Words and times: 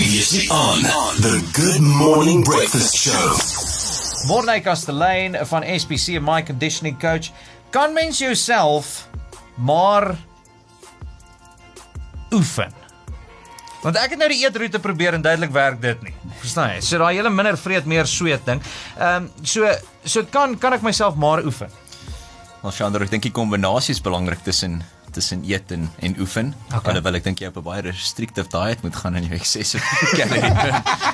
Previously 0.00 0.48
on 0.48 0.80
the 1.20 1.44
Good 1.52 1.84
Morning 1.84 2.40
Breakfast 2.40 2.96
Show. 2.96 3.36
Morney 4.32 4.62
Castellane 4.64 5.44
van 5.44 5.60
SPC 5.60 6.16
My 6.24 6.40
Conditioning 6.40 6.96
Coach. 6.96 7.28
Kan 7.68 7.92
mens 7.92 8.18
jouself 8.18 9.08
maar 9.60 10.16
oefen? 12.32 12.72
Want 13.82 14.00
ek 14.00 14.14
het 14.16 14.22
nou 14.22 14.30
die 14.32 14.40
eetroete 14.40 14.80
probeer 14.80 15.18
en 15.18 15.26
duidelik 15.26 15.52
werk 15.52 15.82
dit 15.84 16.00
nie. 16.08 16.14
Verstaan 16.40 16.72
jy? 16.78 16.80
So 16.80 16.96
daai 16.96 17.20
hele 17.20 17.28
minder 17.28 17.60
vreet 17.60 17.84
meer 17.84 18.08
sweet 18.08 18.48
ding. 18.48 18.64
Ehm 18.96 19.28
um, 19.28 19.44
so 19.44 19.68
so 20.00 20.24
kan 20.32 20.56
kan 20.56 20.78
ek 20.78 20.86
myself 20.86 21.20
maar 21.20 21.44
oefen. 21.44 21.68
Maar 22.64 22.72
Chandra, 22.72 23.04
ek 23.04 23.12
dink 23.12 23.28
die 23.28 23.36
kombinasie 23.36 23.92
is 23.92 24.00
belangrik 24.00 24.40
tussen 24.48 24.80
tussen 25.10 25.42
eet 25.46 25.72
en 25.72 25.90
en 25.98 26.14
oefen. 26.20 26.54
Okay. 26.66 26.92
Alhoewel 26.92 27.18
ek 27.18 27.24
dink 27.24 27.38
jy 27.38 27.50
op 27.50 27.56
'n 27.56 27.62
baie 27.62 27.82
restrictive 27.82 28.48
diet 28.48 28.82
moet 28.82 28.96
gaan 28.96 29.14
en 29.14 29.24
jou 29.24 29.34
excessive 29.34 29.84
calorie 30.18 30.54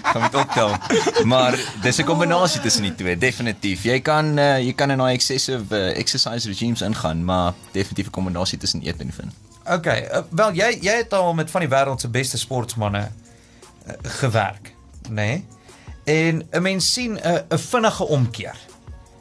gaan 0.02 0.20
met 0.20 0.34
optel. 0.34 0.76
Maar 1.24 1.58
dis 1.82 1.98
'n 1.98 2.04
kombinasie 2.04 2.60
tussen 2.60 2.82
die 2.82 2.94
twee, 2.94 3.16
definitief. 3.18 3.82
Jy 3.82 4.00
kan 4.00 4.38
uh, 4.38 4.58
jy 4.58 4.72
kan 4.72 4.90
in 4.90 4.98
daai 4.98 5.14
excessive 5.14 5.74
uh, 5.74 5.98
exercise 5.98 6.48
regimes 6.48 6.80
ingaan, 6.80 7.24
maar 7.24 7.52
definitief 7.72 8.06
'n 8.06 8.10
kombinasie 8.10 8.58
tussen 8.58 8.86
eet 8.86 9.00
en 9.00 9.06
oefen. 9.06 9.32
Okay, 9.64 10.08
uh, 10.12 10.22
wel 10.30 10.52
jy 10.52 10.78
jy 10.80 10.96
het 11.02 11.12
al 11.12 11.34
met 11.34 11.50
van 11.50 11.60
die 11.60 11.70
wêreld 11.70 12.00
se 12.00 12.08
beste 12.08 12.38
sportmense 12.38 13.10
uh, 13.86 13.92
gewerk, 14.02 14.74
nê? 15.08 15.14
Nee? 15.14 15.44
En 16.06 16.46
'n 16.50 16.62
mens 16.62 16.92
sien 16.92 17.12
'n 17.12 17.26
uh, 17.26 17.40
'n 17.48 17.58
vinnige 17.58 18.04
omkeer. 18.06 18.56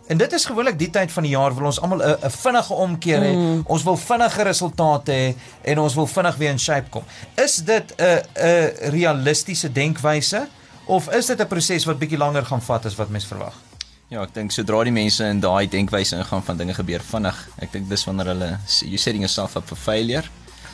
En 0.08 0.18
dit 0.18 0.34
is 0.34 0.46
gewoonlik 0.46 0.78
die 0.80 0.90
tyd 0.90 1.12
van 1.12 1.26
die 1.26 1.32
jaar 1.32 1.54
wil 1.56 1.66
ons 1.66 1.80
almal 1.82 2.02
'n 2.04 2.30
vinnige 2.30 2.74
omkeer 2.74 3.22
hê. 3.22 3.34
Mm. 3.34 3.62
Ons 3.66 3.84
wil 3.84 3.98
vinnige 3.98 4.44
resultate 4.44 5.12
hê 5.12 5.36
en 5.62 5.80
ons 5.80 5.94
wil 5.94 6.08
vinnig 6.08 6.36
weer 6.36 6.50
in 6.50 6.60
shape 6.60 6.90
kom. 6.90 7.04
Is 7.36 7.56
dit 7.56 7.94
'n 7.98 8.22
'n 8.36 8.92
realistiese 8.92 9.72
denkwyse 9.72 10.48
of 10.86 11.10
is 11.10 11.26
dit 11.26 11.40
'n 11.40 11.48
proses 11.48 11.86
wat 11.86 12.00
bietjie 12.00 12.18
langer 12.18 12.46
gaan 12.46 12.62
vat 12.62 12.86
as 12.86 12.96
wat 12.96 13.10
mens 13.10 13.26
verwag? 13.26 13.54
Ja, 14.08 14.22
ek 14.22 14.34
dink 14.34 14.52
sodra 14.52 14.84
die 14.84 14.92
mense 14.92 15.26
in 15.26 15.40
daai 15.40 15.68
denkwyse 15.68 16.16
ingaan 16.16 16.44
van 16.44 16.58
dinge 16.58 16.74
gebeur 16.74 17.02
vinnig, 17.02 17.48
ek 17.58 17.72
dink 17.72 17.90
dis 17.90 18.06
wanneer 18.06 18.26
hulle 18.26 18.60
you 18.82 18.98
setting 18.98 19.22
yourself 19.22 19.56
up 19.56 19.68
for 19.68 19.76
failure. 19.78 20.24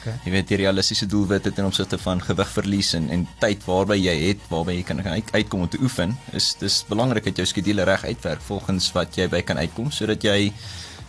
Okay. 0.01 0.17
Jy 0.25 0.31
weet 0.33 0.47
die 0.49 0.57
realistiese 0.63 1.05
doelwitte 1.05 1.51
ten 1.53 1.67
opsigte 1.69 1.97
van 2.01 2.21
gewigverlies 2.25 2.95
en 2.97 3.09
en 3.13 3.27
tyd 3.39 3.65
waarby 3.69 3.99
jy 4.01 4.15
het 4.23 4.47
waarby 4.49 4.79
jy 4.79 4.85
kan 4.87 5.01
uit, 5.05 5.29
uitkom 5.31 5.61
om 5.61 5.69
te 5.69 5.81
oefen 5.81 6.15
is 6.33 6.55
dis 6.57 6.79
belangrik 6.89 7.27
dat 7.29 7.37
jou 7.37 7.45
skedule 7.45 7.85
reg 7.85 8.05
uitwerk 8.05 8.41
volgens 8.41 8.89
wat 8.97 9.17
jy 9.17 9.27
by 9.29 9.43
kan 9.45 9.61
uitkom 9.61 9.91
sodat 9.93 10.25
jy 10.25 10.53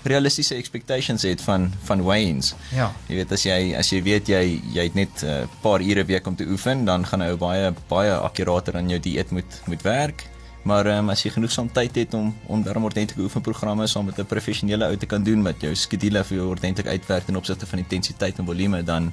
realistiese 0.04 0.58
expectations 0.58 1.22
het 1.22 1.40
van 1.40 1.70
van 1.86 2.04
weigh-ins. 2.04 2.52
Ja. 2.74 2.90
Jy 3.08 3.20
weet 3.20 3.32
as 3.32 3.46
jy 3.46 3.58
as 3.78 3.92
jy 3.92 4.02
weet 4.02 4.28
jy 4.28 4.42
jy 4.74 4.86
het 4.88 4.98
net 4.98 5.22
'n 5.22 5.26
uh, 5.26 5.46
paar 5.62 5.80
ure 5.80 6.04
week 6.04 6.26
om 6.26 6.36
te 6.36 6.44
oefen, 6.44 6.84
dan 6.84 7.06
gaan 7.06 7.22
jy 7.22 7.36
baie 7.36 7.72
baie 7.88 8.12
akkurater 8.12 8.76
aan 8.76 8.88
jou 8.88 9.00
dieet 9.00 9.30
moet 9.30 9.62
moet 9.66 9.82
werk. 9.82 10.26
Maar 10.62 10.86
um, 10.86 11.10
as 11.10 11.24
jy 11.24 11.32
genoegsaam 11.34 11.70
tyd 11.74 11.96
het 11.98 12.14
om 12.14 12.28
om 12.46 12.62
darm 12.62 12.84
ordentlike 12.86 13.24
oefenprogramme 13.24 13.86
saam 13.91 14.06
met 14.06 14.18
'n 14.18 14.27
professionele 14.27 14.86
ou 14.86 14.96
te 14.96 15.06
kan 15.06 15.22
doen 15.22 15.42
wat 15.42 15.60
jou 15.60 15.74
skedule 15.74 16.24
vir 16.24 16.36
jou 16.36 16.48
ordentlik 16.48 16.86
uitwerk 16.86 17.28
in 17.28 17.36
opsigte 17.36 17.66
van 17.66 17.78
intensiteit 17.78 18.38
en 18.38 18.46
volume, 18.46 18.82
dan 18.82 19.12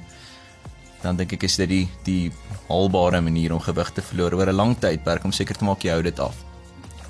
dan 1.02 1.16
dink 1.16 1.32
ek 1.32 1.42
is 1.42 1.56
dit 1.56 1.68
die 1.68 1.88
die 2.04 2.32
haalbare 2.68 3.20
manier 3.20 3.52
om 3.52 3.60
gewig 3.60 3.90
te 3.90 4.02
verloor 4.02 4.34
oor 4.34 4.46
'n 4.46 4.54
lang 4.54 4.78
tydperk 4.78 5.24
om 5.24 5.32
seker 5.32 5.56
te 5.56 5.64
maak 5.64 5.82
jy 5.82 5.90
hou 5.90 6.02
dit 6.02 6.20
af. 6.20 6.34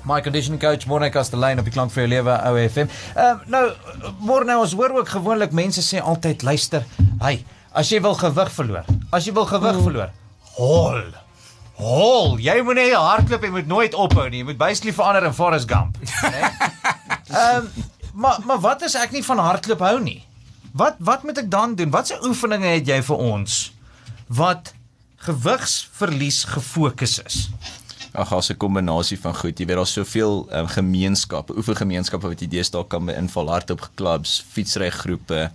My 0.03 0.21
conditioning 0.21 0.61
coach 0.61 0.87
Morne 0.87 1.09
Castellane 1.09 1.59
op 1.59 1.65
die 1.65 1.73
klank 1.73 1.91
vir 1.91 2.07
jou 2.07 2.09
lewe 2.09 2.33
OFM. 2.49 2.87
Ehm 3.15 3.17
uh, 3.17 3.47
nou 3.47 3.71
Morne 4.19 4.57
ons 4.57 4.73
hoor 4.73 4.97
ook 4.97 5.09
gewoonlik 5.09 5.51
mense 5.51 5.81
sê 5.81 6.01
altyd 6.01 6.41
luister, 6.41 6.85
hey, 7.19 7.45
as 7.73 7.89
jy 7.89 8.01
wil 8.01 8.15
gewig 8.15 8.51
verloor, 8.51 8.85
as 9.11 9.25
jy 9.25 9.33
wil 9.33 9.45
gewig 9.45 9.75
mm. 9.75 9.83
verloor, 9.83 10.09
hol. 10.57 11.03
Hol, 11.81 12.35
jy 12.37 12.59
moet 12.61 12.77
net 12.77 12.93
hardloop, 12.93 13.41
jy 13.41 13.49
moet 13.55 13.69
nooit 13.69 13.95
ophou 13.97 14.27
nie. 14.29 14.43
Jy 14.43 14.51
moet 14.51 14.59
basically 14.59 14.93
verander 14.93 15.25
in 15.25 15.33
Forrest 15.33 15.69
Gump, 15.71 15.97
né? 16.29 16.51
Ehm 17.31 17.65
um, 17.65 17.89
maar 18.13 18.41
maar 18.45 18.59
wat 18.59 18.83
as 18.83 18.97
ek 18.99 19.13
nie 19.15 19.23
van 19.23 19.39
hardloop 19.39 19.79
hou 19.87 19.97
nie? 20.03 20.19
Wat 20.77 20.99
wat 20.99 21.23
moet 21.23 21.39
ek 21.41 21.47
dan 21.51 21.75
doen? 21.79 21.89
Watse 21.93 22.17
oefeninge 22.27 22.73
het 22.75 22.87
jy 22.87 22.99
vir 23.07 23.23
ons 23.23 23.59
wat 24.27 24.73
gewigsverlies 25.25 26.43
gefokus 26.51 27.19
is? 27.23 27.37
Ag, 28.11 28.33
as 28.35 28.51
'n 28.51 28.59
kombinasie 28.59 29.19
van 29.19 29.35
goed. 29.35 29.59
Jy 29.59 29.65
weet 29.65 29.79
daar's 29.79 29.93
soveel 29.95 30.47
um, 30.51 30.67
gemeenskappe, 30.67 31.55
oefengemeenskappe 31.55 32.27
wat 32.27 32.41
jy 32.43 32.47
deesdae 32.51 32.83
kan 32.87 33.05
beïnval, 33.07 33.47
hardloop 33.47 33.89
klubs, 33.95 34.43
fietsrygroepe, 34.51 35.51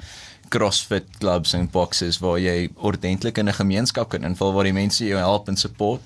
CrossFit 0.49 1.05
klubs 1.19 1.53
en 1.53 1.69
boxes 1.71 2.19
waar 2.19 2.39
jy 2.41 2.71
ordentlik 2.77 3.39
in 3.39 3.49
'n 3.49 3.61
gemeenskap 3.61 4.09
kan 4.09 4.25
inval 4.25 4.53
waar 4.53 4.65
die 4.65 4.73
mense 4.73 5.05
jou 5.05 5.19
help 5.19 5.49
en 5.49 5.57
support. 5.57 6.01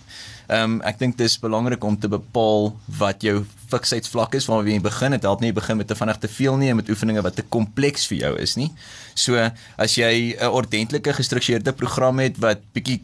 Ehm 0.51 0.81
um, 0.81 0.81
ek 0.83 0.97
dink 0.99 1.15
dit 1.15 1.29
is 1.31 1.37
belangrik 1.39 1.85
om 1.87 1.95
te 1.95 2.09
bepaal 2.11 2.73
wat 2.99 3.23
jou 3.23 3.45
fiksheidsvlak 3.71 4.33
is 4.35 4.49
waar 4.51 4.67
jy 4.67 4.81
begin. 4.83 5.15
Dit 5.15 5.27
help 5.29 5.45
nie 5.45 5.53
begin 5.55 5.79
met 5.79 5.87
te 5.87 5.95
vinnig 5.95 6.19
te 6.19 6.29
veel 6.29 6.57
nie 6.59 6.71
en 6.73 6.79
met 6.81 6.89
oefeninge 6.91 7.23
wat 7.23 7.37
te 7.39 7.45
kompleks 7.57 8.09
vir 8.11 8.19
jou 8.19 8.33
is 8.43 8.57
nie. 8.59 8.67
So 9.15 9.39
as 9.79 9.95
jy 9.95 10.35
'n 10.35 10.51
ordentlike 10.51 11.13
gestruktureerde 11.15 11.73
program 11.73 12.19
het 12.19 12.39
wat 12.43 12.59
bietjie 12.75 12.99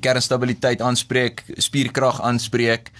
kernstabiliteit 0.00 0.80
aanspreek, 0.80 1.44
spierkrag 1.58 2.22
aanspreek, 2.22 2.90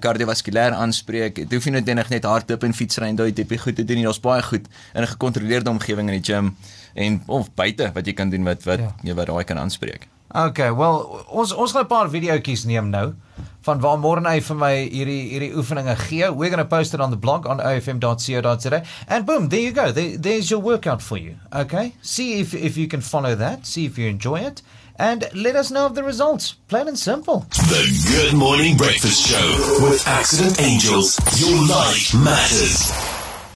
kardiovaskulêr 0.00 0.74
aanspreek, 0.74 1.34
dit 1.34 1.52
hoef 1.52 1.64
nie 1.64 1.78
noodwendig 1.78 2.10
net 2.10 2.24
hardloop 2.24 2.64
en 2.64 2.74
fietsry 2.74 3.06
en 3.06 3.16
daai 3.16 3.32
tipe 3.32 3.58
goed 3.58 3.76
te 3.76 3.84
doen 3.84 3.96
nie. 3.96 4.04
Daar's 4.04 4.20
baie 4.20 4.42
goed 4.42 4.66
in 4.94 5.02
'n 5.02 5.06
gekontroleerde 5.06 5.70
omgewing 5.70 6.10
in 6.10 6.22
die 6.22 6.32
gym 6.32 6.56
en 6.94 7.22
of 7.26 7.54
buite 7.54 7.92
wat 7.94 8.06
jy 8.06 8.14
kan 8.14 8.30
doen 8.30 8.44
wat 8.44 8.64
wat 8.64 8.78
ja. 8.78 8.94
jy 9.02 9.14
wat 9.14 9.26
daai 9.26 9.44
kan 9.44 9.58
aanspreek. 9.58 10.08
Okay, 10.34 10.70
well 10.70 11.24
ons 11.28 11.52
ons 11.52 11.72
gaan 11.72 11.84
'n 11.84 11.86
paar 11.86 12.08
videoetjies 12.10 12.64
neem 12.64 12.90
nou 12.90 13.14
van 13.64 13.80
waar 13.80 13.98
môre 13.98 14.20
hy 14.26 14.40
vir 14.40 14.56
my 14.56 14.74
hierdie 14.92 15.22
hierdie 15.30 15.52
oefeninge 15.56 15.96
gee. 15.96 16.28
We're 16.30 16.50
going 16.50 16.62
to 16.62 16.68
post 16.76 16.94
it 16.94 17.00
on 17.00 17.10
the 17.10 17.16
blog 17.16 17.46
on 17.46 17.60
ofm.co.za 17.60 18.82
and 19.08 19.26
boom, 19.26 19.48
there 19.48 19.60
you 19.60 19.72
go. 19.72 19.92
There, 19.92 20.18
there's 20.18 20.50
your 20.50 20.60
workout 20.60 21.02
for 21.02 21.16
you. 21.16 21.36
Okay? 21.52 21.94
See 22.02 22.40
if 22.40 22.54
if 22.54 22.76
you 22.76 22.86
can 22.88 23.00
follow 23.00 23.34
that, 23.36 23.66
see 23.66 23.86
if 23.86 23.98
you 23.98 24.08
enjoy 24.08 24.40
it 24.40 24.62
and 24.98 25.28
let 25.34 25.56
us 25.56 25.70
know 25.70 25.86
of 25.86 25.94
the 25.94 26.04
results. 26.04 26.54
Plain 26.68 26.88
and 26.88 26.98
simple. 26.98 27.46
The 27.50 27.84
Good 28.10 28.36
Morning 28.36 28.76
Breakfast 28.76 29.26
Show 29.26 29.46
with 29.88 30.06
Accident 30.06 30.60
Angels. 30.60 31.18
Your 31.40 31.56
life 31.66 32.14
matters. 32.14 33.13